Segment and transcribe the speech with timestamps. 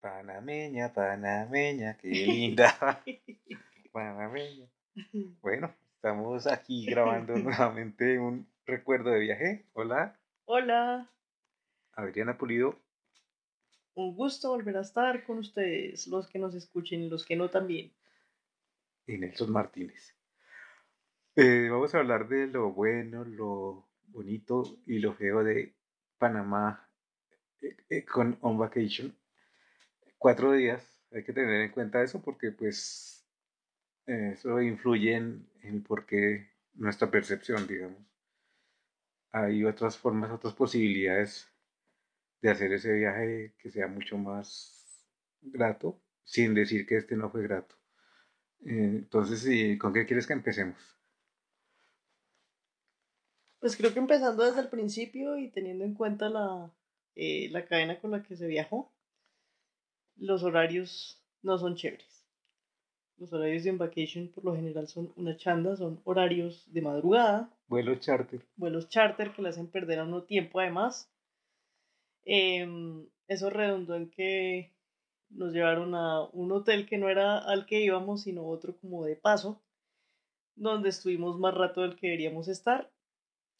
[0.00, 3.02] Panameña, panameña, qué linda.
[3.92, 4.66] panameña.
[5.42, 9.66] Bueno, estamos aquí grabando nuevamente un recuerdo de viaje.
[9.74, 11.08] Hola, Hola,
[11.92, 12.78] Adriana Pulido.
[13.94, 17.48] un gusto volver a estar con ustedes, los que nos escuchen y los que no
[17.50, 17.92] también.
[19.06, 20.14] y Nelson Martínez.
[21.36, 25.74] Eh, vamos a hablar de lo bueno, lo bonito y lo feo de
[26.18, 26.88] Panamá
[27.60, 29.14] eh, eh, con On Vacation.
[30.20, 33.26] Cuatro días, hay que tener en cuenta eso porque pues
[34.04, 38.02] eso influye en, por qué nuestra percepción, digamos.
[39.32, 41.50] Hay otras formas, otras posibilidades
[42.42, 45.08] de hacer ese viaje que sea mucho más
[45.40, 47.74] grato, sin decir que este no fue grato.
[48.66, 50.76] Eh, entonces, ¿y ¿con qué quieres que empecemos?
[53.58, 56.70] Pues creo que empezando desde el principio y teniendo en cuenta la,
[57.14, 58.92] eh, la cadena con la que se viajó,
[60.20, 62.24] los horarios no son chéveres.
[63.16, 67.94] Los horarios de vacation por lo general son una chanda, son horarios de madrugada, Vuelo
[67.96, 68.44] charter.
[68.56, 71.10] vuelos charter que le hacen perder a uno tiempo además.
[72.24, 74.72] Em, eso redundó en que
[75.30, 79.16] nos llevaron a un hotel que no era al que íbamos, sino otro como de
[79.16, 79.62] paso,
[80.56, 82.90] donde estuvimos más rato del que deberíamos estar.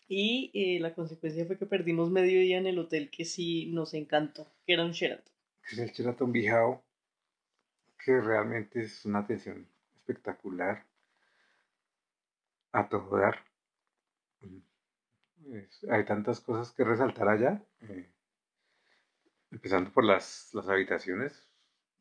[0.09, 3.95] Y eh, la consecuencia fue que perdimos medio día en el hotel que sí nos
[3.95, 5.33] encantó, que era un Sheraton.
[5.71, 6.85] Que es el Sheraton Bijao,
[8.05, 10.85] que realmente es una atención espectacular
[12.73, 13.37] a todo dar.
[14.41, 14.61] Mm.
[15.55, 18.11] Es- hay tantas cosas que resaltar allá, eh,
[19.51, 21.49] empezando por las, las habitaciones,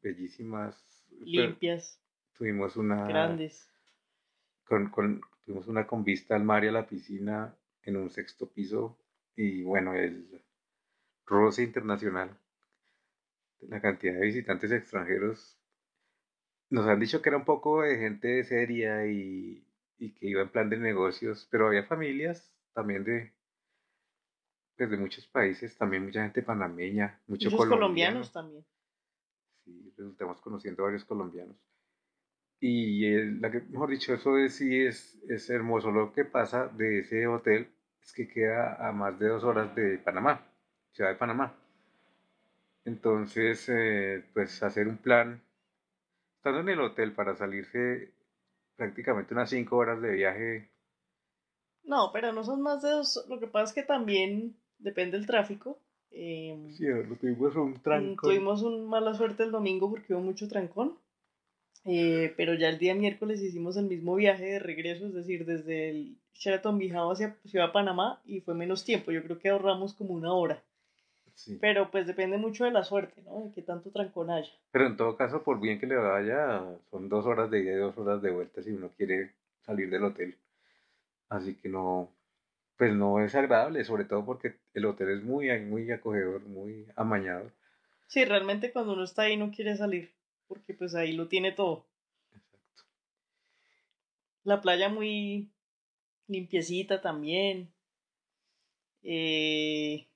[0.02, 0.84] bellísimas.
[1.22, 2.00] Limpias,
[2.38, 3.70] Tuvimos una, grandes.
[4.66, 8.48] con, con- tuvimos una con vista al mar y a la piscina en un sexto
[8.50, 8.98] piso
[9.36, 10.42] y bueno, el
[11.26, 12.38] roce internacional,
[13.62, 15.58] la cantidad de visitantes extranjeros.
[16.72, 19.64] Nos han dicho que era un poco de gente seria y,
[20.00, 23.34] y que iba en plan de negocios, pero había familias también de,
[24.78, 27.80] pues, de muchos países, también mucha gente panameña, mucho Muchos colombiano.
[27.80, 28.66] colombianos también.
[29.64, 31.56] Sí, resultamos conociendo varios colombianos.
[32.62, 35.92] Y el- la que, mejor dicho, eso es, sí es, es hermoso.
[35.92, 37.70] Lo que pasa de ese hotel
[38.02, 40.46] es que queda a más de dos horas de Panamá,
[40.94, 41.56] ciudad de Panamá.
[42.90, 45.44] Entonces, eh, pues hacer un plan,
[46.38, 48.12] estando en el hotel para salirse
[48.76, 50.72] prácticamente unas cinco horas de viaje,
[51.84, 53.26] No, pero no son más de dos.
[53.30, 55.80] Lo que pasa es que también depende del tráfico.
[56.10, 58.28] Em, sí, lo tuvimos un tranco.
[58.28, 60.98] Tuvimos un mala suerte el domingo porque hubo mucho trancón.
[61.86, 65.90] Eh, pero ya el día miércoles hicimos el mismo viaje de regreso, es decir, desde
[65.92, 69.12] el Sheraton Bijao hacia Ciudad Panamá y fue menos tiempo.
[69.12, 70.64] Yo creo que ahorramos como una hora.
[71.40, 71.58] Sí.
[71.62, 73.46] Pero pues depende mucho de la suerte, ¿no?
[73.46, 74.52] De qué tanto trancón haya.
[74.72, 76.62] Pero en todo caso, por bien que le vaya,
[76.92, 80.04] son dos horas de ida y dos horas de vuelta si uno quiere salir del
[80.04, 80.36] hotel.
[81.30, 82.12] Así que no,
[82.76, 87.50] pues no es agradable, sobre todo porque el hotel es muy, muy acogedor, muy amañado.
[88.08, 90.12] Sí, realmente cuando uno está ahí no quiere salir,
[90.46, 91.86] porque pues ahí lo tiene todo.
[92.36, 92.84] Exacto.
[94.44, 95.50] La playa muy
[96.28, 97.72] limpiecita también.
[99.04, 100.09] Eh,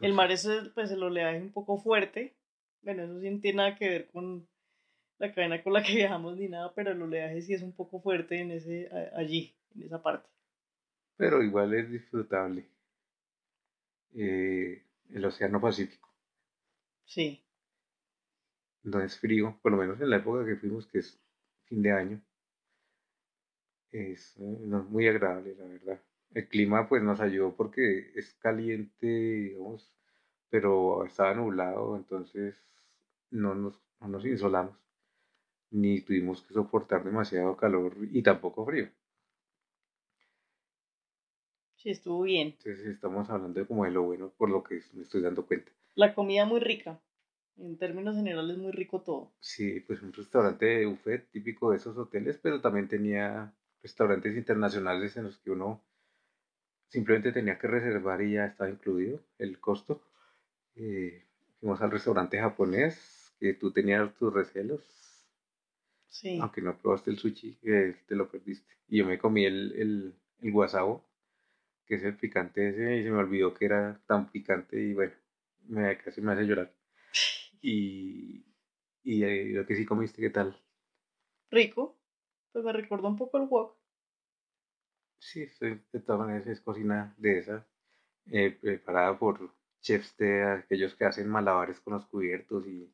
[0.00, 2.34] El mar es el- pues el oleaje un poco fuerte.
[2.82, 4.46] Bueno, eso sí no tiene nada que ver con
[5.18, 8.00] la cadena con la que viajamos ni nada, pero el oleaje sí es un poco
[8.00, 10.28] fuerte en ese allí, en esa parte.
[11.16, 12.64] Pero igual es disfrutable.
[14.14, 16.08] Eh, el Océano Pacífico
[17.04, 17.42] Sí.
[18.82, 21.18] no es frío, por lo menos en la época que fuimos, que es
[21.64, 22.20] fin de año.
[23.92, 26.00] Es eh, no, muy agradable, la verdad.
[26.32, 29.92] El clima pues nos ayudó porque es caliente, digamos,
[30.48, 32.54] pero estaba nublado, entonces
[33.30, 34.76] no nos, no nos insolamos,
[35.70, 38.88] ni tuvimos que soportar demasiado calor y tampoco frío.
[41.76, 42.48] Sí, estuvo bien.
[42.58, 45.72] Entonces estamos hablando de como de lo bueno por lo que me estoy dando cuenta.
[45.94, 47.00] La comida muy rica.
[47.56, 49.32] En términos generales muy rico todo.
[49.40, 53.52] Sí, pues un restaurante de buffet típico de esos hoteles, pero también tenía
[53.82, 55.80] restaurantes internacionales en los que uno
[56.90, 60.02] simplemente tenía que reservar y ya estaba incluido el costo.
[60.76, 61.24] Eh,
[61.60, 64.82] fuimos al restaurante japonés, que tú tenías tus recelos,
[66.08, 66.38] Sí.
[66.40, 68.72] aunque no probaste el sushi, eh, te lo perdiste.
[68.88, 71.04] Y yo me comí el, el, el guasabo,
[71.86, 75.14] que es el picante ese, y se me olvidó que era tan picante y bueno,
[75.68, 76.72] me, casi me hace llorar.
[77.62, 78.44] Y,
[79.04, 80.56] y eh, lo que sí comiste, ¿qué tal?
[81.50, 81.96] Rico.
[82.52, 83.76] Pues me recordó un poco el wok.
[85.20, 87.66] Sí, de todas maneras es cocina de esa,
[88.26, 92.90] eh, preparada por chefs de aquellos que hacen malabares con los cubiertos y,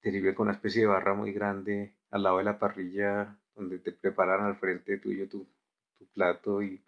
[0.00, 3.78] te sirve con una especie de barra muy grande al lado de la parrilla donde
[3.78, 5.46] te preparan al frente tuyo tu,
[5.98, 6.84] tu plato y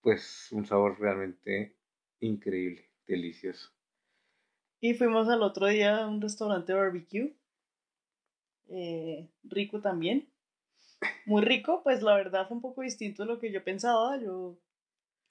[0.00, 1.76] pues un sabor realmente
[2.20, 3.70] increíble, delicioso.
[4.80, 7.36] Y fuimos al otro día a un restaurante barbecue.
[8.68, 10.29] Eh, rico también.
[11.26, 14.18] Muy rico, pues la verdad fue un poco distinto de lo que yo pensaba.
[14.18, 14.58] Yo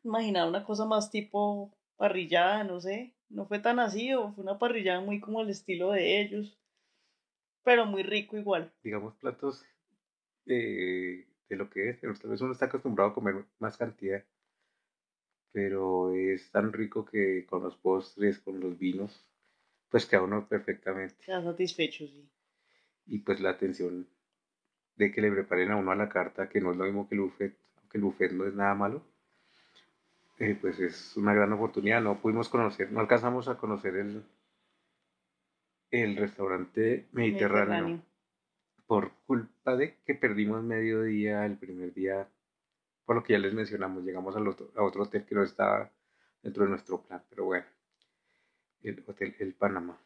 [0.03, 3.13] imaginaba una cosa más tipo parrillada, no sé.
[3.29, 6.57] No fue tan así, o fue una parrillada muy como el estilo de ellos.
[7.63, 8.71] Pero muy rico igual.
[8.81, 9.63] Digamos, platos
[10.45, 11.99] eh, de lo que es.
[11.99, 14.23] Tal vez uno está acostumbrado a comer más cantidad.
[15.51, 19.25] Pero es tan rico que con los postres, con los vinos,
[19.89, 21.15] pues queda uno perfectamente.
[21.25, 22.29] Queda satisfecho, sí.
[23.07, 24.07] Y pues la atención
[24.99, 27.15] de que le preparen a uno a la carta, que no es lo mismo que
[27.15, 29.03] el buffet, aunque el buffet no es nada malo,
[30.39, 32.01] eh, pues es una gran oportunidad.
[32.01, 34.23] No pudimos conocer, no alcanzamos a conocer el,
[35.91, 38.03] el restaurante mediterráneo, Mediterráneo.
[38.87, 42.27] por culpa de que perdimos medio día el primer día,
[43.05, 45.91] por lo que ya les mencionamos, llegamos al otro, a otro hotel que no estaba
[46.43, 47.65] dentro de nuestro plan, pero bueno,
[48.81, 49.97] el hotel El Panamá.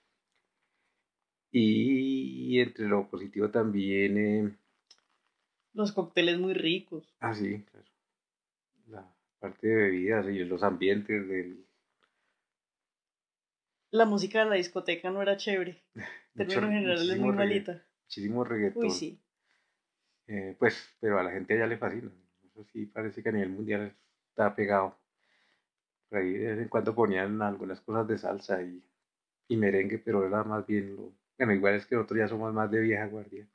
[1.52, 4.58] Y entre lo positivo también, eh,
[5.74, 7.08] Los cócteles muy ricos.
[7.20, 7.86] ah sí, claro,
[8.88, 11.66] la parte de bebidas y los ambientes del
[13.92, 15.82] La música de la discoteca no era chévere.
[16.36, 17.84] En generales es muy regga- malita.
[18.06, 18.86] muchísimo reggaetón.
[18.86, 19.20] Uy, sí.
[20.28, 22.12] Eh, pues, pero a la gente ya le fascina.
[22.44, 23.94] Eso sí, parece que a nivel mundial
[24.30, 24.98] está pegado.
[26.10, 28.82] Por ahí de vez en cuando ponían algunas cosas de salsa y,
[29.48, 31.12] y merengue, pero era más bien lo...
[31.38, 33.48] Bueno, igual es que nosotros ya somos más de vieja guardia.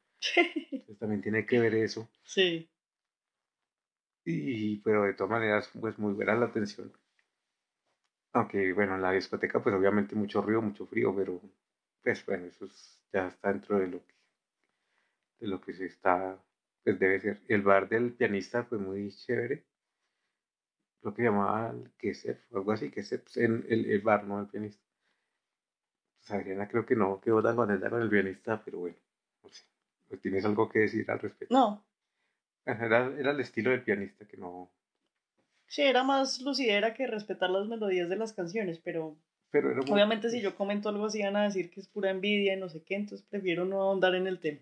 [0.81, 2.09] Entonces también tiene que ver eso.
[2.25, 2.69] sí.
[4.25, 6.93] Y, pero de todas maneras, pues muy buena la atención.
[8.33, 11.43] Aunque, bueno, en la discoteca, pues obviamente mucho ruido, mucho frío, pero
[12.03, 14.15] pues bueno, eso es- ya está dentro de lo que,
[15.41, 16.39] de lo que se está,
[16.85, 17.41] pues debe ser.
[17.49, 19.65] El bar del pianista, pues muy chévere.
[21.03, 24.47] Lo que llamaba el Kesef, o algo así, Kesef, en el, el bar, no el
[24.47, 24.85] pianista.
[26.21, 28.99] Pues Adriana creo que no quedó tan contenta con el pianista, pero bueno,
[29.43, 29.65] no sé.
[30.09, 31.55] Pues, ¿Tienes algo que decir al respecto?
[31.55, 31.83] No,
[32.67, 34.71] Era, era el estilo del pianista que no,
[35.67, 39.17] sí, era más lucidera que respetar las melodías de las canciones, pero
[39.51, 42.11] pero era muy- obviamente si yo comento algo así van a decir que es pura
[42.11, 44.61] envidia y no sé qué, entonces prefiero no ahondar en el tema.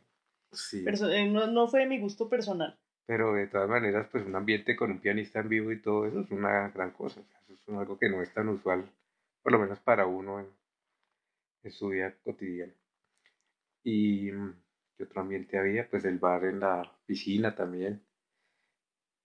[0.53, 0.85] Sí.
[0.87, 2.79] Eh, no, no fue de mi gusto personal.
[3.07, 6.21] Pero de todas maneras, pues un ambiente con un pianista en vivo y todo eso
[6.21, 7.21] es una gran cosa.
[7.21, 8.85] o sea, eso es algo que no es tan usual,
[9.43, 10.47] por lo menos para uno en,
[11.65, 12.73] en su vida cotidiana.
[13.85, 14.55] Y mm,
[14.97, 15.89] ¿qué otro ambiente había?
[15.89, 18.03] Pues el bar en la piscina también.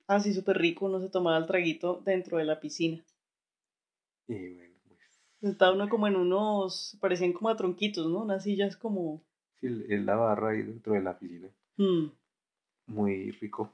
[0.06, 3.04] Así súper rico, uno se tomaba el traguito dentro de la piscina.
[4.28, 8.20] Y bueno, pues Estaba uno como en unos, parecían como a tronquitos, ¿no?
[8.24, 9.22] Unas sillas como...
[9.60, 11.48] sí, el- el- la barra ahí dentro de la piscina.
[11.78, 12.08] hmm,
[12.88, 13.74] Muy rico.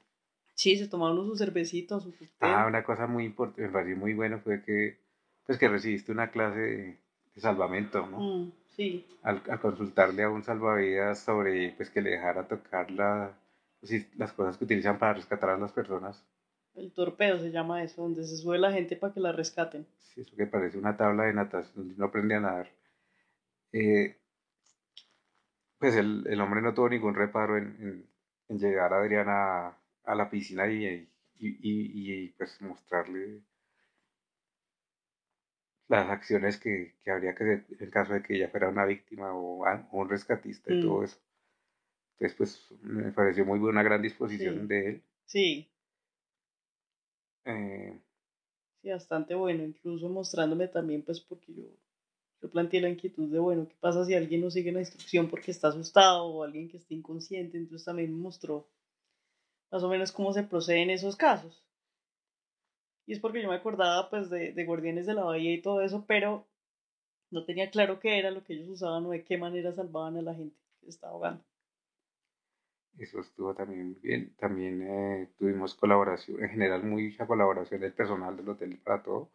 [0.55, 2.13] Sí, se tomaba uno su cervecito, su.
[2.39, 4.97] Ah, una cosa muy importante, me pareció muy bueno fue que,
[5.45, 6.97] pues que recibiste una clase de
[7.41, 8.19] salvamento, ¿no?
[8.19, 13.31] Mm, sí, al, al consultarle a un salvavidas sobre pues que le dejara tocar la,
[13.79, 16.23] pues, las cosas que utilizan para rescatar a las personas.
[16.75, 19.85] el torpedo se llama eso, donde se sube la gente para que la rescaten.
[19.99, 22.69] Sí, eso que parece una tabla de natación, donde uno aprende a nadar.
[23.73, 24.15] Eh,
[25.79, 28.05] pues el, el hombre no tuvo ningún reparo en, en-
[28.49, 31.07] en llegar a Adriana a, a la piscina y, y,
[31.39, 33.41] y- y, pues mostrarle
[35.89, 39.33] las acciones que, que habría que hacer en caso de que ella fuera una víctima
[39.33, 40.81] o, a- o un rescatista y Mm.
[40.81, 41.17] todo eso.
[42.19, 44.67] Entonces, pues me pareció muy buena, gran disposición Sí.
[44.67, 45.03] de él.
[45.25, 45.69] Sí,
[47.45, 47.99] Eh,
[48.81, 51.63] sí, bastante bueno, incluso mostrándome también, pues porque yo,
[52.41, 55.51] yo planteé la inquietud de, bueno, ¿qué pasa si alguien no sigue la instrucción porque
[55.51, 57.57] está asustado o alguien que esté inconsciente?
[57.57, 58.67] Entonces también me mostró
[59.71, 61.63] más o menos cómo se procede en esos casos.
[63.07, 65.81] Y es porque yo me acordaba pues de, de Guardianes de la Bahía y todo
[65.81, 66.45] eso, pero
[67.31, 70.21] no tenía claro qué era lo que ellos usaban o de qué manera salvaban a
[70.21, 71.43] la gente que estaba ahogando.
[72.97, 74.35] eso estuvo también bien.
[74.37, 79.29] También eh, tuvimos colaboración, en general mucha colaboración del personal del hotel para todo.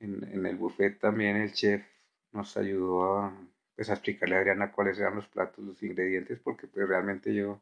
[0.00, 1.84] En, en el buffet también el chef
[2.32, 6.66] nos ayudó a, pues, a explicarle a Adriana cuáles eran los platos, los ingredientes, porque
[6.68, 7.60] pues realmente yo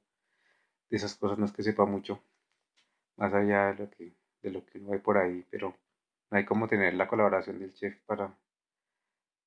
[0.91, 2.21] de esas cosas no es que sepa mucho,
[3.17, 4.15] más allá de lo que,
[4.47, 5.75] de lo que uno ve por ahí, pero
[6.31, 8.35] no hay como tener la colaboración del chef para,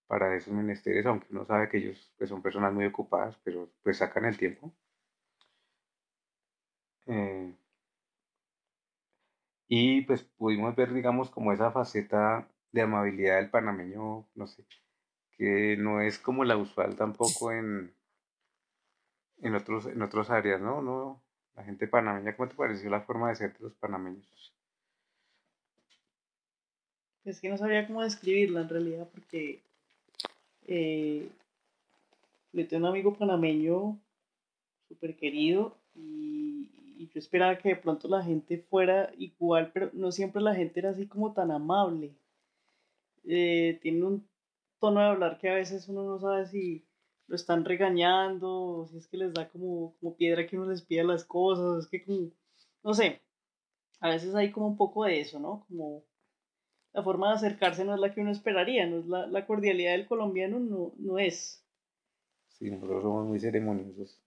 [0.08, 3.98] para esos menesteres, aunque uno sabe que ellos pues, son personas muy ocupadas, pero pues
[3.98, 4.74] sacan el tiempo.
[7.08, 7.53] Eh,
[9.68, 14.65] y pues pudimos ver, digamos, como esa faceta de amabilidad del panameño, no sé,
[15.34, 17.94] que no es como la usual tampoco en,
[19.41, 20.82] en otros, en otras áreas, ¿no?
[20.82, 21.22] no
[21.56, 24.53] la gente panameña, ¿cómo te pareció la forma de ser de los panameños?
[27.29, 29.62] Es que no sabía cómo describirla en realidad, porque
[30.65, 31.29] eh,
[32.53, 34.00] yo tengo un amigo panameño
[34.88, 40.12] súper querido y, y, yo esperaba que de pronto la gente fuera igual, pero no
[40.12, 42.15] siempre la gente era así como tan amable.
[43.25, 44.27] Eh, tiene un
[44.79, 46.83] tono de hablar que a veces uno no sabe si
[47.27, 50.81] lo están regañando, o si es que les da como, como piedra que uno les
[50.81, 52.31] pida las cosas, es que como,
[52.83, 53.21] no sé,
[54.00, 55.65] a veces hay como un poco de eso, ¿no?
[55.67, 56.08] Como
[56.93, 59.91] la forma de acercarse no es la que uno esperaría, no es la, la cordialidad
[59.91, 61.63] del colombiano, no, no es.
[62.50, 64.19] Sí, nosotros somos muy ceremoniosos.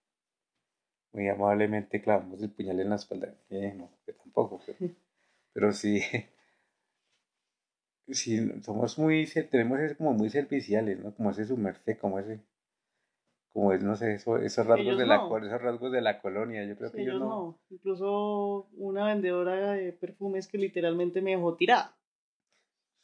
[1.12, 3.34] Muy amablemente clavamos el puñal en la espalda.
[3.50, 4.92] Eh, no, que tampoco, pero,
[5.52, 6.00] pero sí,
[8.08, 11.14] sí, somos muy, tenemos ese como muy serviciales, ¿no?
[11.14, 12.40] Como ese sumerse, como ese,
[13.52, 16.76] como es, no sé, eso, esos rasgos de la esos rasgos de la colonia, yo
[16.76, 17.58] creo que ellos, no.
[17.68, 21.94] Incluso una vendedora de perfumes que literalmente me dejó tirada.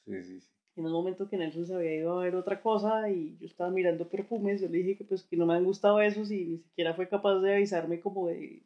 [0.09, 0.49] Sí, sí, sí.
[0.77, 3.71] En un momento que Nelson se había ido a ver otra cosa y yo estaba
[3.71, 6.59] mirando perfumes, yo le dije que pues que no me han gustado esos y ni
[6.59, 8.63] siquiera fue capaz de avisarme como de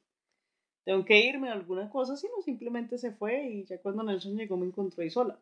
[0.85, 4.57] tengo que irme a alguna cosa, sino simplemente se fue y ya cuando Nelson llegó
[4.57, 5.39] me encontró ahí sola.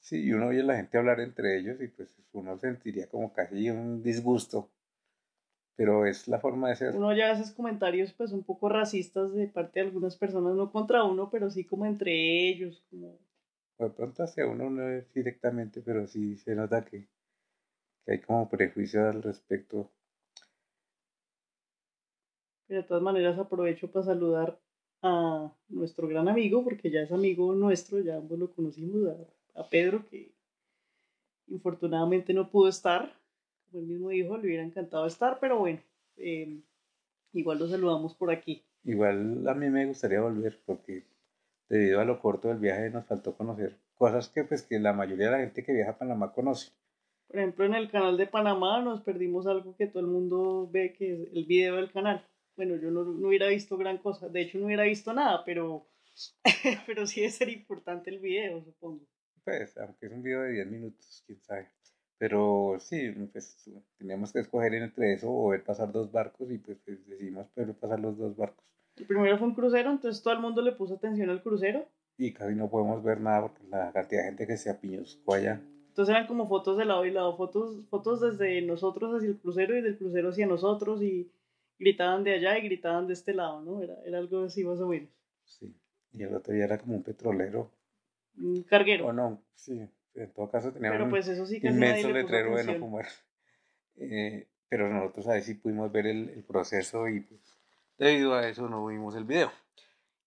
[0.00, 3.32] Sí, y uno oye a la gente hablar entre ellos y pues uno sentiría como
[3.32, 4.68] casi un disgusto,
[5.76, 6.96] pero es la forma de ser.
[6.96, 11.04] Uno ya hace comentarios pues un poco racistas de parte de algunas personas, no contra
[11.04, 13.18] uno, pero sí como entre ellos, como...
[13.88, 17.08] de pronto hacia uno no es directamente, pero sí se nota que,
[18.04, 19.90] que hay como prejuicio al respecto.
[22.68, 24.58] de todas maneras aprovecho para saludar
[25.02, 29.16] a nuestro gran amigo, porque ya es amigo nuestro, ya ambos lo conocimos, a
[29.54, 30.32] a Pedro, que
[31.48, 33.12] infortunadamente no pudo estar.
[33.70, 35.80] Como él mismo dijo, le hubiera encantado estar, pero bueno,
[36.16, 36.60] eh,
[37.32, 38.62] igual lo saludamos por aquí.
[38.84, 41.04] Igual a mí me gustaría volver porque
[41.68, 45.26] debido a lo corto del viaje nos faltó conocer cosas que pues que la mayoría
[45.26, 46.72] de la gente que viaja a Panamá conoce.
[47.28, 50.92] Por ejemplo, en el canal de Panamá nos perdimos algo que todo el mundo ve,
[50.92, 52.26] que es el video del canal.
[52.56, 55.86] Bueno, yo no, no hubiera visto gran cosa, de hecho no hubiera visto nada, pero,
[56.86, 59.06] pero sí debe ser importante el video, supongo.
[59.44, 61.70] Pues, aunque es un video de 10 minutos, quién sabe.
[62.18, 66.78] Pero sí, pues teníamos que escoger entre eso o ver pasar dos barcos y pues,
[66.84, 68.64] pues decidimos ver pasar los dos barcos.
[68.96, 71.86] El primero fue un crucero, entonces todo el mundo le puso atención al crucero.
[72.18, 75.60] Y casi no podemos ver nada porque la cantidad de gente que se apiñoscó allá.
[75.88, 79.76] Entonces eran como fotos de lado y lado, fotos, fotos desde nosotros hacia el crucero
[79.76, 81.30] y del crucero hacia nosotros y
[81.78, 83.82] gritaban de allá y gritaban de este lado, ¿no?
[83.82, 85.10] Era, era algo así más o menos.
[85.44, 85.74] Sí,
[86.12, 87.70] y el otro día era como un petrolero
[88.38, 89.06] un carguero.
[89.06, 92.64] O no, sí, en todo caso teníamos pero pues eso sí un inmenso letrero de
[92.64, 93.06] no fumar.
[93.96, 97.51] Eh, pero nosotros ahí sí pudimos ver el, el, proceso y pues
[98.02, 99.52] debido a eso no vimos el video.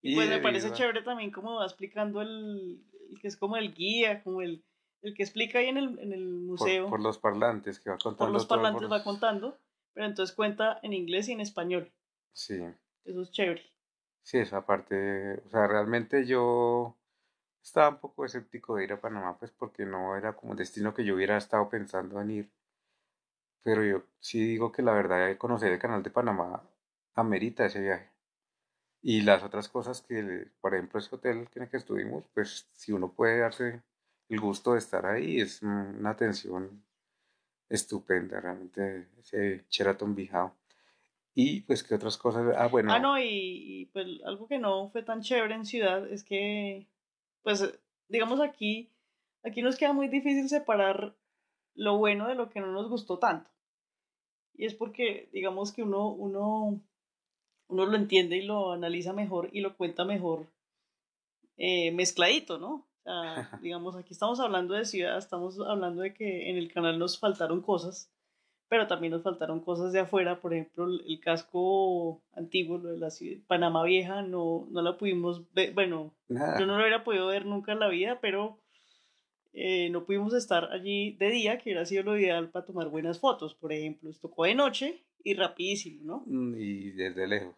[0.02, 3.74] Y pues me parece chévere también como va explicando el, el, que es como el
[3.74, 4.64] guía, como el,
[5.02, 6.88] el que explica ahí en el, en el museo.
[6.88, 8.18] Por, los parlantes que va contando.
[8.18, 9.58] Por los parlantes va contando,
[9.92, 11.92] pero entonces cuenta en inglés y en español.
[12.32, 12.62] Sí.
[13.04, 13.62] Eso es chévere.
[14.22, 16.96] Sí, esa parte, o sea, realmente yo
[17.62, 20.94] estaba un poco escéptico de ir a Panamá, pues porque no era como un destino
[20.94, 22.50] que yo hubiera estado pensando en ir.
[23.62, 26.62] Pero yo sí digo que la verdad conocer el canal de Panamá
[27.16, 28.10] amerita ese viaje.
[29.02, 32.92] Y las otras cosas que, por ejemplo, ese hotel en el que estuvimos, pues si
[32.92, 33.82] uno puede darse
[34.28, 36.84] el gusto de estar ahí, es una atención
[37.68, 40.56] estupenda, realmente, ese Sheraton Bijao.
[41.34, 42.92] Y pues que otras cosas, ah bueno.
[42.92, 46.86] Ah, no, y, y pues algo que no fue tan chévere en ciudad es que
[47.46, 47.62] pues
[48.08, 48.90] digamos aquí,
[49.44, 51.14] aquí nos queda muy difícil separar
[51.76, 53.48] lo bueno de lo que no nos gustó tanto.
[54.54, 56.80] Y es porque, digamos que uno, uno,
[57.68, 60.46] uno lo entiende y lo analiza mejor y lo cuenta mejor
[61.56, 62.86] eh, mezcladito, ¿no?
[63.02, 67.18] Sea, digamos, aquí estamos hablando de ciudad, estamos hablando de que en el canal nos
[67.18, 68.10] faltaron cosas,
[68.68, 73.10] pero también nos faltaron cosas de afuera, por ejemplo, el casco antiguo, lo de la
[73.10, 77.46] ciudad, Panamá Vieja, no, no la pudimos ver, bueno, yo no lo hubiera podido ver
[77.46, 78.58] nunca en la vida, pero
[79.58, 83.18] eh, no pudimos estar allí de día, que hubiera sido lo ideal para tomar buenas
[83.18, 86.22] fotos, por ejemplo, nos tocó de noche y rapidísimo, ¿no?
[86.26, 87.54] Mm, y desde lejos.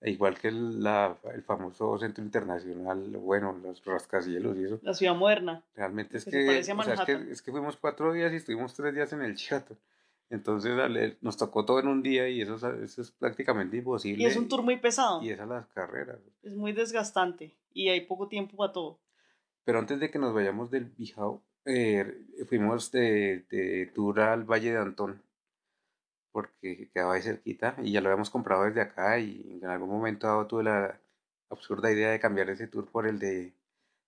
[0.00, 4.78] E igual que el, la, el famoso centro internacional, bueno, los rascacielos y eso.
[4.82, 5.64] La ciudad moderna.
[5.74, 8.94] Realmente es que, o sea, es que, es que fuimos cuatro días y estuvimos tres
[8.94, 9.76] días en el Chato.
[10.30, 10.72] Entonces
[11.20, 14.22] nos tocó todo en un día y eso, eso, es prácticamente imposible.
[14.22, 15.20] Y es un tour muy pesado.
[15.20, 16.20] Y esas las carreras.
[16.44, 19.00] Es muy desgastante y hay poco tiempo para todo.
[19.64, 24.72] Pero antes de que nos vayamos del Bijao, eh, fuimos de, de, tour al Valle
[24.72, 25.22] de Antón.
[26.32, 30.26] porque quedaba ahí cerquita y ya lo habíamos comprado desde acá y en algún momento
[30.26, 31.00] dado tuve la
[31.50, 33.52] absurda idea de cambiar ese tour por el de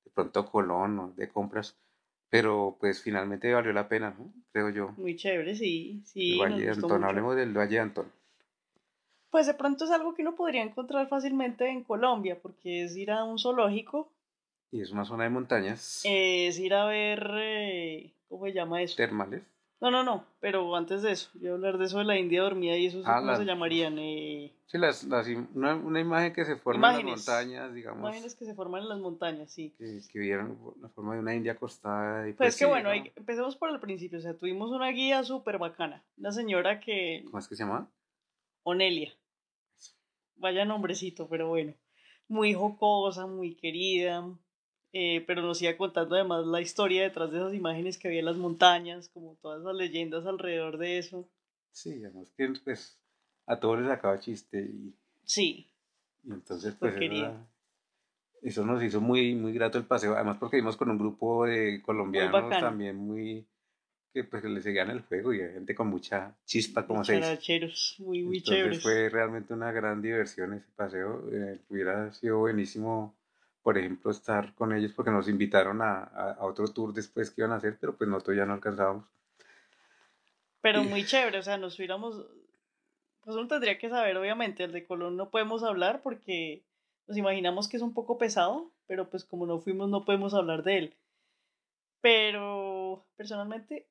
[0.04, 1.76] de pronto Colón o de compras,
[2.28, 4.32] pero pues finalmente valió la pena, ¿no?
[4.52, 4.92] Creo yo.
[4.96, 6.32] Muy chévere, sí, sí.
[6.32, 7.06] El nos Valle de Antón, mucho.
[7.06, 8.12] hablemos del Valle de Antón.
[9.30, 13.10] Pues de pronto es algo que uno podría encontrar fácilmente en Colombia, porque es ir
[13.10, 14.12] a un zoológico,
[14.72, 18.96] Y es una zona de montañas es ir a ver, eh, ¿cómo se llama eso?
[18.96, 19.42] termales.
[19.80, 22.42] No, no, no, pero antes de eso, voy a hablar de eso de la India
[22.42, 23.98] dormida y eso, Ah, ¿cómo se llamarían?
[23.98, 28.34] Eh, Sí, las, las una, una imagen que se forma en las montañas, digamos, imágenes
[28.34, 29.74] que se forman en las montañas, sí.
[29.76, 32.26] que, que vieron la forma de una india acostada.
[32.28, 32.94] Y Pues pues que sí, bueno, ¿no?
[32.94, 37.20] hay- empecemos por el principio, o sea, tuvimos una guía súper bacana, una señora que,
[37.26, 37.86] ¿Cómo es que se llama?
[38.62, 39.12] Onelia,
[40.36, 41.74] vaya nombrecito, pero bueno,
[42.28, 44.24] muy jocosa, muy querida,
[44.92, 48.26] eh, pero nos iba contando además la historia detrás de esas imágenes que había en
[48.26, 51.28] las montañas, como todas esas leyendas alrededor de eso.
[51.70, 52.98] Sí, además que pues
[53.46, 54.94] a todos les sacaba chiste y,
[55.24, 55.66] Sí,
[56.24, 57.46] y entonces pues era-
[58.42, 61.80] eso nos hizo muy, muy grato el paseo, además porque vimos con un grupo de
[61.82, 62.68] colombianos bacano.
[62.68, 63.46] también muy
[64.12, 67.38] que pues le seguían el juego y gente con mucha chispa, como se dice.
[67.98, 68.82] muy, muy Entonces chéveres.
[68.82, 71.26] fue realmente una gran diversión ese paseo.
[71.32, 73.14] eh, hubiera sido buenísimo,
[73.62, 77.42] por ejemplo, estar con ellos porque nos invitaron a, a- a otro tour después que
[77.42, 79.04] iban a hacer, pero pues nosotros ya no alcanzábamos.
[80.60, 82.24] Pero muy chévere, o sea, nos hubiéramos,
[83.24, 86.62] pues uno tendría que saber, obviamente, el de Colón no podemos hablar porque
[87.08, 90.62] nos imaginamos que es un poco pesado, pero pues como no fuimos no podemos hablar
[90.62, 90.94] de él.
[92.00, 93.86] Pero personalmente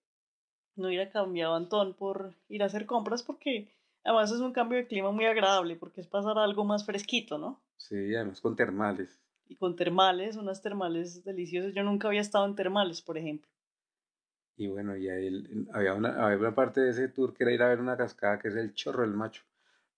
[0.75, 3.73] no hubiera cambiado a Antón por ir a hacer compras porque
[4.03, 7.37] además es un cambio de clima muy agradable porque es pasar a algo más fresquito,
[7.37, 7.61] ¿no?
[7.77, 9.19] Sí, además con termales.
[9.51, 11.74] Y con termales, unas termales deliciosas.
[11.74, 13.51] Yo nunca había estado en termales, por ejemplo.
[14.55, 15.43] Y bueno, y ahí
[15.74, 18.39] había, una, había una parte de ese tour que era ir a ver una cascada
[18.39, 19.43] que es el Chorro del Macho.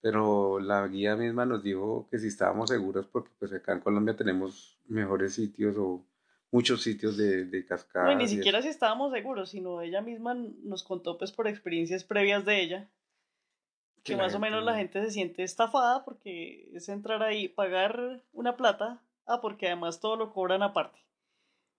[0.02, 4.16] Pero la guía misma nos dijo que si estábamos seguros, porque pues acá en Colombia
[4.16, 6.04] tenemos mejores sitios o
[6.50, 8.10] muchos sitios de, de cascadas.
[8.10, 12.44] No, ni siquiera si estábamos seguros, sino ella misma nos contó pues por experiencias previas
[12.44, 12.90] de ella,
[14.04, 18.58] que más o menos la gente se siente estafada porque es entrar ahí, pagar una
[18.58, 21.00] plata, ah, porque además todo lo cobran aparte.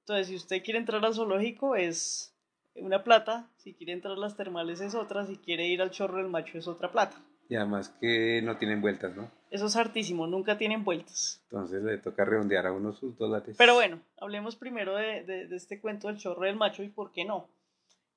[0.00, 2.35] Entonces, si usted quiere entrar al zoológico es
[2.74, 6.18] una plata, si quiere entrar a las termales es otra, si quiere ir al chorro
[6.18, 7.16] del macho es otra plata.
[7.48, 9.30] Y además que no tienen vueltas, ¿no?
[9.50, 11.40] Eso es hartísimo, nunca tienen vueltas.
[11.44, 13.54] Entonces le toca redondear a uno sus dólares.
[13.59, 17.12] Pero bueno, hablemos primero de, de- de este cuento del chorro del macho y por
[17.12, 17.48] qué no.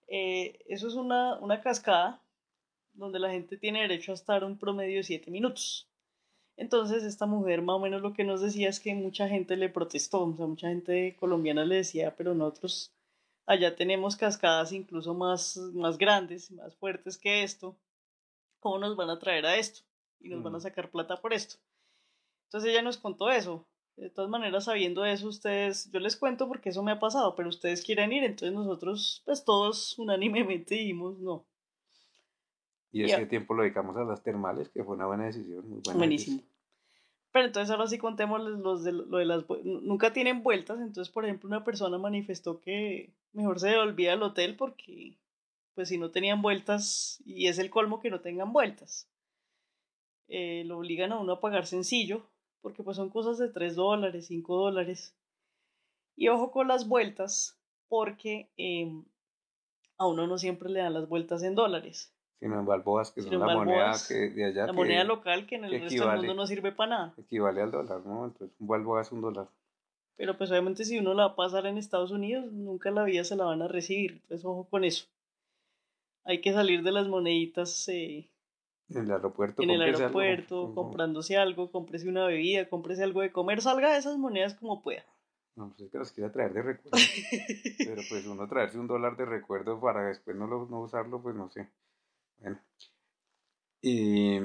[0.08, 2.22] Eh, eso es una, una cascada
[2.94, 5.88] donde la gente tiene derecho a estar un promedio de 7 minutos.
[6.58, 9.70] Entonces esta mujer más o menos lo que nos decía es que mucha gente le
[9.70, 12.94] protestó, o sea, mucha gente colombiana le decía, pero nosotros
[13.48, 17.78] allá tenemos cascadas incluso más, más grandes, más fuertes que esto.
[18.62, 19.82] ¿Cómo nos van a traer a esto?
[20.20, 20.62] Y nos van a Mm.
[20.62, 21.58] sacar plata por esto.
[22.48, 23.68] Entonces ella nos contó eso.
[23.98, 27.50] De todas maneras, sabiendo eso, ustedes, yo les cuento porque eso me ha pasado, pero
[27.50, 31.47] ustedes quieren ir, entonces nosotros, pues todos unánimemente dijimos no.
[32.92, 35.98] Y ese tiempo lo dedicamos a las termales, que fue una buena decisión, muy buena
[35.98, 36.42] Buenísimo.
[37.32, 39.46] Pero entonces ahora sí contemos los de, lo de las...
[39.64, 44.56] Nunca tienen vueltas, entonces por ejemplo una persona manifestó que mejor se devolvía al hotel
[44.56, 45.18] porque
[45.76, 49.08] pues si no tenían vueltas, y es el colmo que no tengan vueltas,
[50.28, 52.26] eh, lo obligan a uno a pagar sencillo,
[52.62, 55.16] porque pues son cosas de 3 dólares, 5 dólares.
[56.16, 59.06] Y ojo con las vueltas, porque em,
[60.00, 62.12] a uno no siempre le dan las vueltas en dólares.
[62.40, 65.48] Sino en balboas, que Sino son la moneda que de allá La que moneda local
[65.48, 67.14] que en el que resto del mundo no sirve para nada.
[67.18, 68.26] equivale al dólar, ¿no?
[68.26, 69.48] Entonces un balboa es un dólar.
[70.18, 73.24] Pero pues obviamente si uno la va a pasar en Estados Unidos, nunca la vida
[73.24, 74.14] se la van a recibir.
[74.22, 75.06] Entonces ojo con eso.
[76.26, 78.30] Hay que salir de las moneditas eh,
[78.90, 79.64] En el aeropuerto.
[79.64, 83.92] en el algo, aeropuerto, com- comprándose algo, cómprese una bebida, cómprese algo de comer, salga
[83.94, 85.06] de esas monedas como pueda.
[85.56, 86.98] No, pues es que las quiera traer de recuerdo.
[87.80, 91.36] Pero pues uno traerse un dólar de recuerdo para después no, lo, no usarlo, pues
[91.36, 91.68] no sé.
[92.40, 92.60] Bueno.
[93.82, 94.40] Y...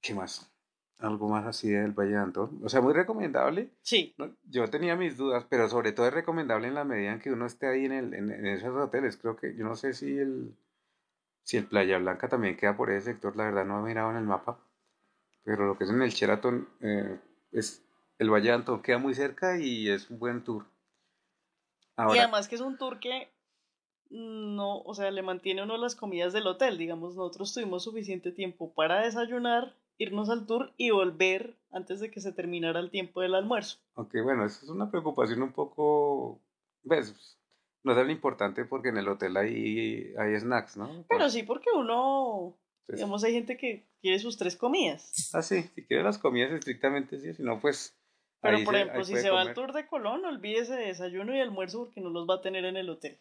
[0.00, 0.50] ¿Qué más?
[0.98, 2.60] Algo más así del Valle de Antón.
[2.62, 3.70] O sea, muy recomendable.
[3.82, 7.20] sí, No, Yo tenía mis dudas, pero sobre todo es recomendable en la medida en
[7.20, 9.16] que uno esté ahí en, el, en, en esos hoteles.
[9.16, 10.54] Creo que, yo no sé si el,
[11.44, 14.16] si el Playa Blanca también queda por ese sector, la verdad no he mirado en
[14.16, 14.58] el mapa.
[15.44, 17.18] Pero lo que es en el Sheraton, eh,
[17.52, 17.82] es,
[18.18, 20.64] el Valle de Antón queda muy cerca y es un buen tour.
[21.98, 23.30] y además que es un tour que
[24.14, 26.78] no, o sea, le mantiene uno las comidas del hotel.
[26.78, 32.20] Digamos, nosotros tuvimos suficiente tiempo para desayunar, irnos al tour y volver antes de que
[32.20, 33.78] se terminara el tiempo del almuerzo.
[33.96, 36.40] aunque bueno, eso es una preocupación un poco,
[36.84, 37.36] pues,
[37.82, 41.04] no es tan importante porque en el hotel hay, hay snacks, ¿no?
[41.08, 45.30] Pero sí, porque uno, Pues- digamos, hay gente que quiere sus tres comidas.
[45.34, 47.96] Ah, sí, si quiere las comidas estrictamente sí, si no, pues.
[48.40, 51.40] Pero, por se- ejemplo, si se va al tour de Colón, olvídese de desayuno y
[51.40, 53.18] almuerzo porque no los va a tener en el hotel.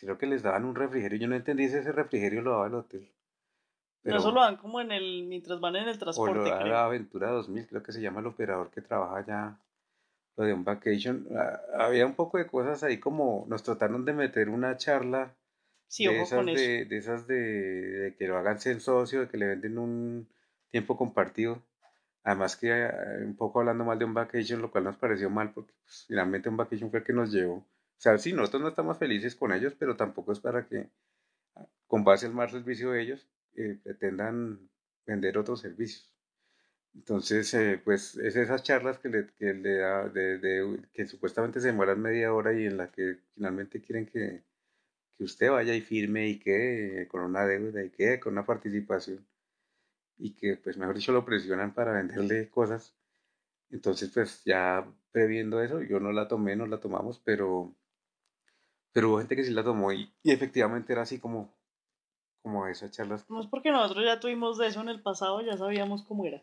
[0.00, 1.18] Creo que les daban un refrigerio.
[1.18, 3.12] Yo no entendí si ese refrigerio lo daba el hotel.
[4.04, 6.64] No, eso lo dan como en el, mientras van en el o transporte, lo da
[6.64, 6.66] creo.
[6.66, 9.58] la Aventura 2000, creo que se llama el operador que trabaja allá.
[10.36, 11.26] Lo de un vacation.
[11.36, 15.36] Ah, Había un poco de cosas ahí como nos trataron de meter una charla
[15.88, 16.70] Sí, de ojo esas con eso.
[16.70, 20.28] de, de esas de, de que lo hagan ser socio, de que le venden un
[20.70, 21.62] tiempo compartido.
[22.24, 22.90] Además que eh,
[23.24, 26.48] un poco hablando mal de un vacation, lo cual nos pareció mal porque pues, finalmente
[26.50, 27.64] un vacation fue el que nos llevó.
[27.98, 30.90] O sea, sí, nosotros no estamos felices con ellos, pero tampoco es para que
[31.86, 34.68] con base al mal servicio de ellos eh, pretendan
[35.06, 36.12] vender otros servicios.
[36.94, 41.68] Entonces, eh, pues es esas charlas que le, que le da, de, que supuestamente se
[41.68, 44.42] demoran media hora y en la que finalmente quieren que,
[45.16, 49.26] que usted vaya y firme y quede con una deuda y quede con una participación
[50.18, 52.94] y que pues mejor dicho lo presionan para venderle cosas.
[53.70, 57.74] Entonces pues ya previendo eso, yo no la tomé, no la tomamos, pero,
[58.96, 61.54] pero hubo gente que sí la tomó y, y efectivamente era así como,
[62.40, 63.28] como esas charlas.
[63.28, 66.42] No es porque nosotros ya tuvimos de eso en el pasado, ya sabíamos cómo era.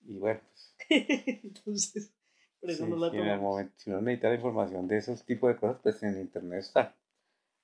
[0.00, 0.74] Y bueno, pues,
[1.44, 2.12] Entonces,
[2.60, 3.52] por eso sí, no la sí, en el tomamos.
[3.52, 6.96] momento, si uno necesita la información de esos tipos de cosas, pues en internet está.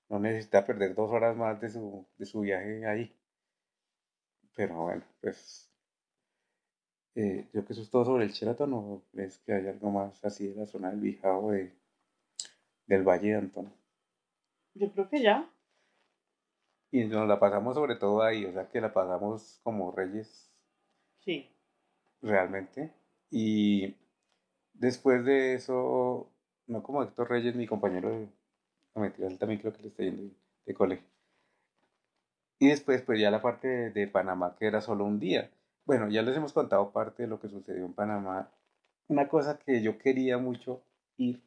[0.09, 3.13] No necesita perder dos horas más de su, de su viaje ahí.
[4.55, 5.73] Pero bueno, pues
[7.17, 10.25] eh, creo que eso es todo sobre el Sheraton o crees que hay algo más
[10.25, 11.73] así de la zona del Bijao de,
[12.87, 13.80] del Valle de Antón.
[14.75, 15.49] Yo creo que ya.
[16.93, 20.51] Y nos la pasamos sobre todo ahí, o sea que la pasamos como reyes
[21.21, 21.49] Sí.
[22.23, 22.93] realmente.
[23.31, 23.95] Y
[24.75, 26.29] después de eso,
[26.67, 28.29] no como Héctor Reyes, mi compañero de...
[28.95, 30.31] No, mentira, él también creo que le está yendo de,
[30.67, 31.07] de colegio.
[32.59, 35.51] Y después, pues ya la parte de, de Panamá, que era solo un día.
[35.87, 38.51] Bueno, ya les hemos contado parte de lo que sucedió en Panamá.
[39.09, 40.83] Una cosa que yo quería mucho
[41.17, 41.41] ir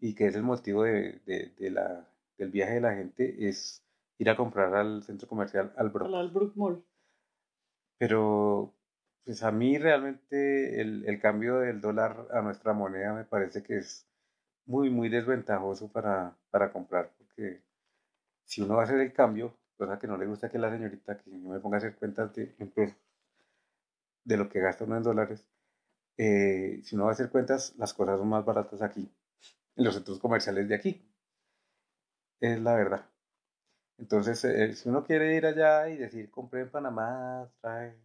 [0.00, 2.06] y que es el motivo de, de- de la,
[2.40, 3.84] del viaje de la gente es
[4.18, 6.08] ir a comprar al centro comercial Albrook.
[6.08, 6.84] Al Albrook Mall.
[7.98, 8.74] Pero,
[9.24, 13.76] pues a mí realmente el, el cambio del dólar a nuestra moneda me parece que
[13.76, 14.06] es
[14.64, 17.62] muy, muy desventajoso para, para comprar, porque
[18.44, 21.18] si uno va a hacer el cambio, cosa que no le gusta que la señorita,
[21.18, 25.46] que yo me ponga a hacer cuentas de lo que gasta uno en dólares,
[26.16, 29.10] eh, si uno va a hacer cuentas, las cosas son más baratas aquí,
[29.76, 31.09] en los centros comerciales de aquí.
[32.40, 33.06] Es la verdad.
[33.98, 37.96] Entonces, eh, si uno quiere ir allá y decir, compré en Panamá, trae,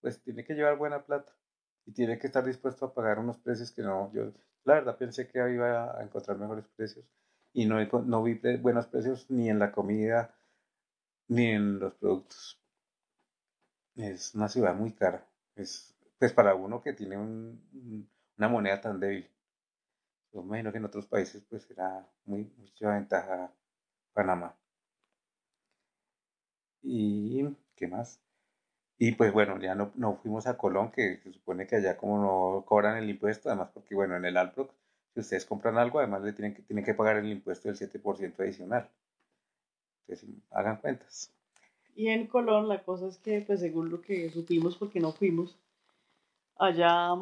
[0.00, 1.32] pues tiene que llevar buena plata
[1.86, 4.32] y tiene que estar dispuesto a pagar unos precios que no, yo
[4.64, 7.04] la verdad pensé que iba a encontrar mejores precios
[7.54, 10.34] y no, no vi buenos precios ni en la comida
[11.28, 12.60] ni en los productos.
[13.96, 18.82] Es una ciudad muy cara, es pues para uno que tiene un- un- una moneda
[18.82, 19.26] tan débil.
[20.32, 23.52] Yo imagino que en otros países pues era muy mucha ventaja
[24.12, 24.56] Panamá.
[26.82, 27.44] ¿Y
[27.76, 28.20] qué más?
[28.98, 32.18] Y pues bueno, ya no, no fuimos a Colón, que se supone que allá como
[32.18, 34.72] no cobran el impuesto, además porque bueno, en el Alproc,
[35.14, 38.40] si ustedes compran algo, además le tienen que, tienen que pagar el impuesto del 7%
[38.40, 38.88] adicional.
[40.06, 41.32] Entonces, hagan cuentas.
[41.94, 45.58] Y en Colón la cosa es que, pues según lo que supimos, porque no fuimos,
[46.56, 47.14] allá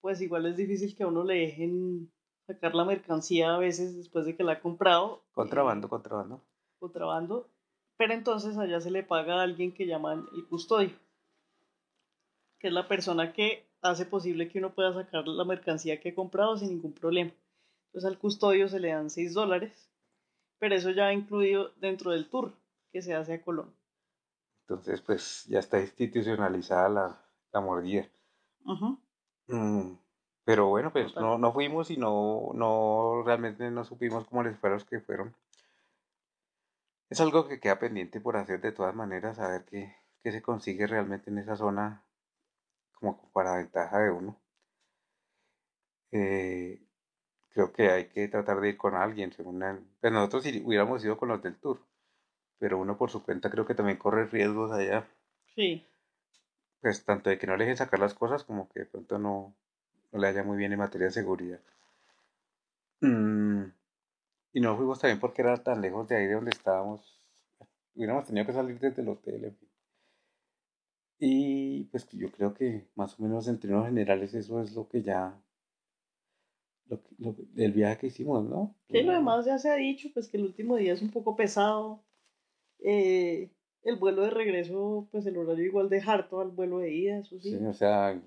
[0.00, 2.10] pues igual es difícil que a uno le dejen
[2.54, 5.22] sacar la mercancía a veces después de que la ha comprado.
[5.32, 6.40] Contrabando, contrabando.
[6.78, 7.48] Contrabando.
[7.96, 10.90] Pero entonces allá se le paga a alguien que llaman el custodio,
[12.58, 16.14] que es la persona que hace posible que uno pueda sacar la mercancía que ha
[16.14, 17.32] comprado sin ningún problema.
[17.86, 19.90] Entonces al custodio se le dan 6 dólares,
[20.58, 22.52] pero eso ya incluido dentro del tour
[22.92, 23.72] que se hace a Colón.
[24.62, 28.06] Entonces, pues ya está institucionalizada la, la mordida.
[28.64, 28.98] Ujú.
[29.48, 29.98] Mm,
[30.50, 34.78] pero bueno, pues no, no fuimos y no, no realmente no supimos cómo les fueron
[34.78, 35.32] los que fueron.
[37.10, 40.40] Es algo que queda pendiente por hacer de todas maneras, a ver qué, qué se
[40.40, 42.02] consigue realmente en esa zona
[42.94, 44.36] como para ventaja de uno.
[46.12, 46.80] Eh,
[47.50, 51.04] creo que hay que tratar de ir con alguien, según el- pues nosotros si hubiéramos
[51.04, 51.80] ido con los del tour,
[52.58, 55.08] pero uno por su cuenta creo que también corre riesgos allá,
[55.54, 55.84] Sí,
[56.82, 59.54] pues tanto de que no le dejen sacar las cosas como que de pronto no,
[60.12, 61.60] no le haya muy bien en materia de seguridad.
[63.00, 63.64] Mm,
[64.52, 67.18] y no fuimos también porque era tan lejos de ahí de donde estábamos.
[67.94, 69.68] Hubiéramos tenido que salir desde el hotel, en fin.
[71.18, 75.02] Y pues yo creo que más o menos en términos generales eso es lo que
[75.02, 75.38] ya
[77.56, 78.74] el viaje que hicimos, ¿no?
[78.88, 81.36] Sí, lo demás ya se ha dicho, pues que el último día es un poco
[81.36, 82.02] pesado.
[82.80, 83.50] Eh,
[83.82, 87.38] el vuelo de regreso, pues el horario igual de harto al vuelo de ida, eso
[87.40, 87.56] sí.
[87.56, 88.20] Sí, o sea,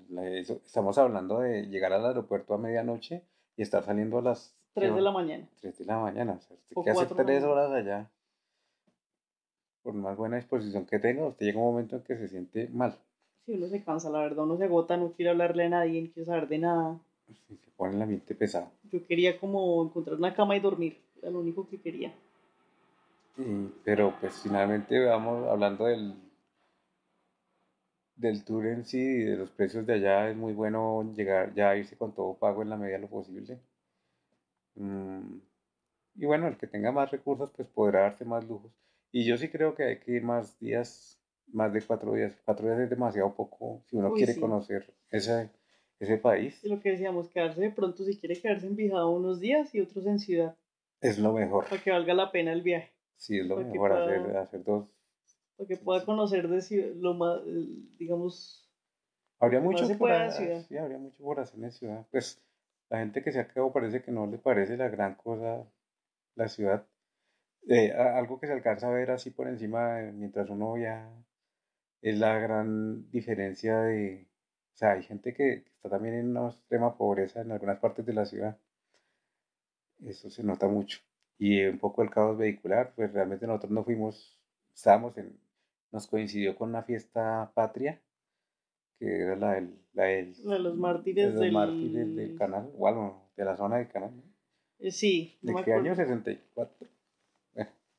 [0.64, 3.22] estamos hablando de llegar al aeropuerto a medianoche
[3.56, 4.54] y estar saliendo a las...
[4.74, 5.48] 3 de la mañana.
[5.60, 8.10] 3 de la mañana, o sea, usted que hace 3 horas allá.
[9.82, 12.96] Por más buena disposición que tenga, usted llega un momento en que se siente mal.
[13.46, 16.10] Sí, uno se cansa, la verdad, uno se agota, no quiere hablarle a nadie, no
[16.10, 16.98] quiere saber de nada.
[17.28, 18.70] Sí, se pone el ambiente pesado.
[18.90, 22.12] Yo quería como encontrar una cama y dormir, era lo único que quería
[23.84, 26.14] pero pues finalmente vamos hablando del,
[28.16, 31.70] del tour en sí y de los precios de allá, es muy bueno llegar ya
[31.70, 33.58] a irse con todo pago en la medida de lo posible.
[34.76, 35.38] Mm,
[36.16, 38.72] y bueno, el que tenga más recursos pues podrá darse más lujos.
[39.10, 41.20] Y yo sí creo que hay que ir más días,
[41.52, 42.34] más de cuatro días.
[42.44, 45.50] Cuatro días es demasiado poco si uno quiere conocer ese,
[46.00, 46.62] ese país.
[46.64, 50.06] Lo que decíamos, quedarse de pronto si quiere quedarse en Bijao unos días y otros
[50.06, 50.56] en ciudad.
[51.00, 51.66] Es lo mejor.
[51.68, 52.93] Para que valga la pena el viaje.
[53.16, 54.88] Sí, es lo mejor hacer, hacer dos.
[55.56, 57.40] Para que pueda conocer de lo más,
[57.98, 58.68] digamos.
[59.38, 62.06] Habría mucho, por hacer, sí, habría mucho por hacer en ciudad.
[62.10, 62.42] Pues
[62.88, 65.66] la gente que se ha quedado parece que no le parece la gran cosa
[66.34, 66.86] la ciudad.
[67.68, 71.10] Eh, algo que se alcanza a ver así por encima mientras uno ya
[72.02, 74.28] es la gran diferencia de,
[74.74, 78.12] o sea, hay gente que, está también en una extrema pobreza en algunas partes de
[78.12, 78.58] la ciudad.
[80.00, 81.00] Eso se nota mucho
[81.38, 84.38] y un poco el caos vehicular, pues realmente nosotros no fuimos,
[84.74, 85.38] estábamos en,
[85.92, 88.00] nos coincidió con una fiesta patria,
[88.98, 89.78] que era la del...
[89.92, 91.52] La, de los mártires, del...
[91.52, 94.10] mártires del canal, o de la zona del canal.
[94.80, 95.38] Eh, sí.
[95.40, 95.94] ¿De qué año?
[95.94, 96.88] 64.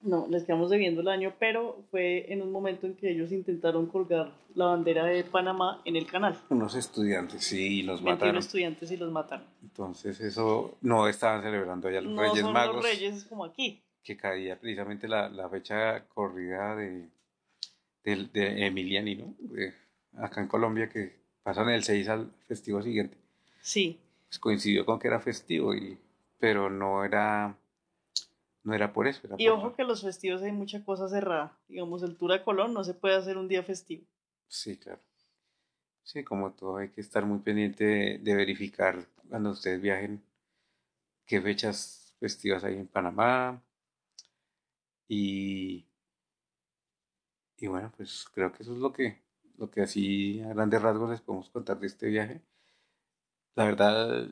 [0.01, 3.88] No, les quedamos debiendo el año, pero fue en un momento en que ellos intentaron
[3.88, 6.38] colgar la bandera de Panamá en el canal.
[6.49, 8.38] Unos estudiantes, sí, y los mataron.
[8.38, 9.47] estudiantes y los mataron.
[9.63, 12.75] Entonces eso no estaban celebrando allá los no Reyes son Magos.
[12.75, 13.81] Los Reyes como aquí.
[14.03, 17.10] Que caía precisamente la, la fecha corrida de,
[18.03, 19.34] de, de Emiliani, ¿no?
[20.17, 23.17] acá en Colombia que pasan el 6 al festivo siguiente.
[23.62, 23.99] Sí.
[24.27, 25.97] Pues coincidió con que era festivo, y,
[26.39, 27.58] pero no era
[28.65, 29.21] no era por eso.
[29.38, 31.56] y ojo que los festivos hay mucha cosa cerrada.
[31.67, 34.04] Digamos, el Tour a Colón no se puede hacer un día festivo.
[34.47, 34.99] Sí, claro.
[36.01, 40.23] Sí, como todo, hay que estar muy pendiente de, verificar cuando ustedes viajen
[41.28, 43.62] qué fechas festivas hay en Panamá.
[45.08, 45.86] Y,
[47.58, 49.21] y bueno, pues creo que eso es lo que,
[49.58, 52.41] lo que así a grandes rasgos les podemos contar de este viaje.
[53.56, 54.28] La verdad,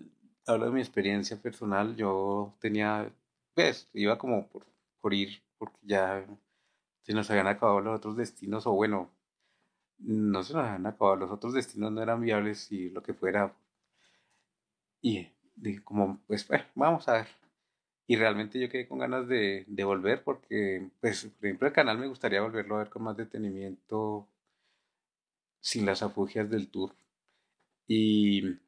[0.47, 1.95] hablo de mi experiencia personal.
[1.95, 3.11] Yo tenía
[3.55, 4.65] pues, iba como por,
[5.01, 6.25] por ir, porque ya
[7.03, 9.11] se nos habían acabado los otros destinos, o bueno,
[9.99, 13.55] no se nos habían acabado, los otros destinos no eran viables y lo que fuera.
[15.01, 17.27] Y dije, como, pues, bueno, vamos a ver.
[18.07, 21.97] Y realmente yo quedé con ganas de, de volver porque, pues, por ejemplo, el canal
[21.99, 24.27] me gustaría volverlo a ver con más detenimiento,
[25.61, 26.93] sin las afugias del tour.
[27.87, 28.59] Y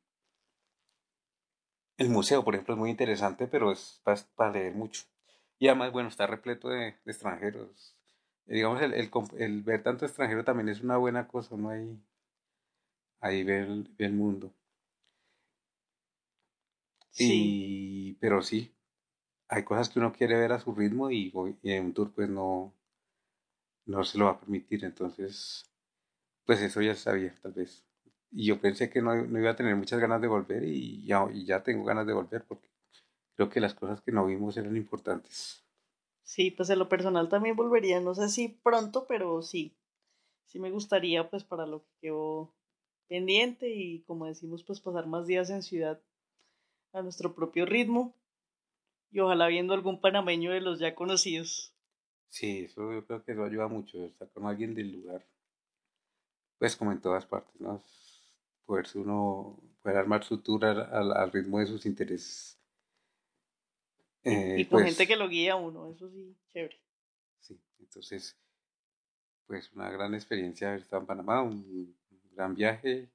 [1.97, 4.01] el museo, por ejemplo, es muy interesante, pero es
[4.35, 5.03] para, leer mucho.
[5.59, 7.95] Y además, bueno, está repleto de, extranjeros.
[8.45, 11.69] digamos, el, el, ver tanto extranjero también es una buena cosa, ¿no?
[11.69, 11.99] Ahí,
[13.21, 14.53] ahí ve el, el mundo.
[17.11, 18.11] Sí.
[18.11, 18.75] Y, pero sí,
[19.47, 21.31] hay cosas que uno quiere ver a su ritmo y,
[21.63, 22.73] y, en un tour pues no,
[23.85, 24.83] no se lo va a permitir.
[24.83, 25.65] Entonces,
[26.45, 27.85] pues eso ya sabía, tal vez
[28.35, 31.25] y yo pensé que no, no, iba a tener muchas ganas de volver y ya,
[31.33, 32.67] y ya tengo ganas de volver porque
[33.35, 35.63] creo que las cosas que no vimos eran importantes.
[36.23, 39.77] Sí, pues en lo personal también volvería, no sé si pronto, pero sí,
[40.45, 42.53] sí me gustaría pues para lo que quedó
[43.07, 46.01] pendiente y como decimos pues pasar más días en ciudad
[46.91, 48.15] a nuestro propio ritmo
[49.11, 51.73] y ojalá viendo algún panameño de los ya conocidos.
[52.27, 55.25] Sí, eso yo creo que eso ayuda mucho, estar con alguien del lugar,
[56.57, 57.81] pues como en todas partes, ¿no?
[58.65, 62.59] Poderse uno, poder armar su tour al, ritmo de sus intereses.
[64.23, 66.77] y eh, con gente pues que lo guía a uno, eso sí, chévere.
[67.39, 68.37] Sí, entonces,
[69.45, 71.95] pues una gran experiencia haber estado en Panamá, un,
[72.31, 73.09] gran viaje.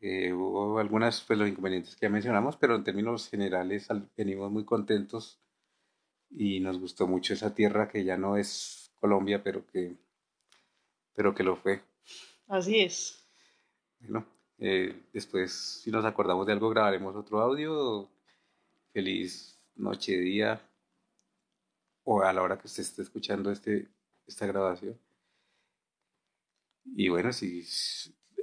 [0.00, 4.64] Eh, hubo algunas, pues los inconvenientes que ya mencionamos, pero en términos generales venimos muy
[4.64, 5.40] contentos
[6.30, 9.96] y nos gustó mucho esa tierra que ya no es Colombia, pero que,
[11.14, 11.82] pero que lo fue.
[12.46, 13.26] Así es.
[14.00, 14.26] Bueno,
[14.60, 18.08] eh, después, si nos acordamos de algo, grabaremos otro audio.
[18.92, 20.60] Feliz noche, día,
[22.04, 23.88] o a la hora que usted esté escuchando este,
[24.26, 24.98] esta grabación.
[26.84, 27.64] Y bueno, si,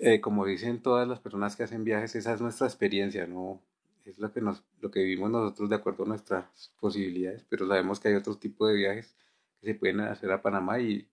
[0.02, 3.62] eh, como dicen todas las personas que hacen viajes, esa es nuestra experiencia, ¿no?
[4.06, 8.00] es lo que, nos, lo que vivimos nosotros de acuerdo a nuestras posibilidades, pero sabemos
[8.00, 9.16] que hay otro tipo de viajes
[9.60, 11.08] que se pueden hacer a Panamá y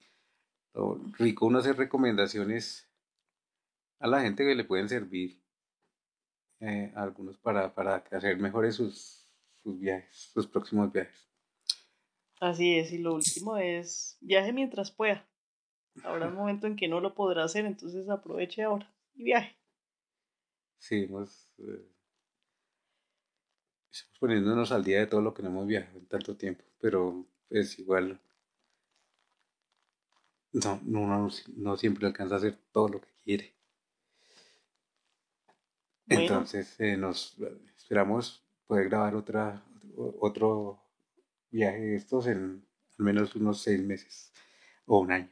[1.18, 2.88] rico uno hacer recomendaciones
[3.98, 5.42] a la gente que le pueden servir
[6.61, 9.28] eh, a algunos para, para hacer mejores sus,
[9.62, 11.28] sus viajes, sus próximos viajes.
[12.40, 15.26] Así es, y lo último es viaje mientras pueda.
[16.02, 19.57] Habrá un momento en que no lo podrá hacer, entonces aproveche ahora y viaje.
[20.78, 21.88] Sí, hemos, eh,
[23.90, 27.26] estamos poniéndonos al día de todo lo que no hemos viajado en tanto tiempo, pero
[27.48, 28.20] es igual.
[30.52, 33.53] No, no, no, no siempre alcanza a hacer todo lo que quiere.
[36.06, 36.22] Bueno.
[36.22, 37.36] Entonces eh, nos
[37.76, 39.62] esperamos poder grabar otra
[39.96, 40.80] otro
[41.50, 42.66] viaje de estos en
[42.98, 44.32] al menos unos seis meses
[44.86, 45.30] o un año.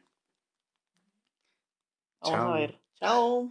[2.21, 2.81] Vamos a ver.
[2.95, 3.51] Chao.